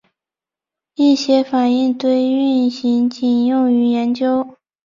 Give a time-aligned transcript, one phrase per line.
[0.95, 4.57] 一些反应堆运行仅用于研究。